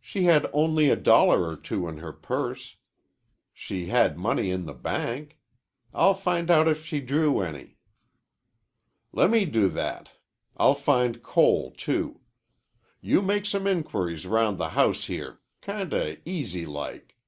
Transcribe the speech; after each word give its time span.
"She 0.00 0.24
had 0.24 0.48
only 0.54 0.88
a 0.88 0.96
dollar 0.96 1.46
or 1.46 1.54
two 1.54 1.86
in 1.86 1.98
her 1.98 2.14
purse. 2.14 2.76
She 3.52 3.88
had 3.88 4.16
money 4.18 4.48
in 4.50 4.64
the 4.64 4.72
bank. 4.72 5.36
I'll 5.92 6.14
find 6.14 6.50
out 6.50 6.66
if 6.66 6.86
she 6.86 6.98
drew 7.02 7.42
any." 7.42 7.76
"Lemme 9.12 9.44
do 9.44 9.68
that. 9.68 10.12
I'll 10.56 10.72
find 10.72 11.22
Cole, 11.22 11.72
too. 11.76 12.20
You 13.02 13.20
make 13.20 13.44
some 13.44 13.66
inquiries 13.66 14.26
round 14.26 14.56
the 14.56 14.70
house 14.70 15.04
here, 15.04 15.40
kinda 15.60 16.16
easy 16.24 16.64
like. 16.64 17.18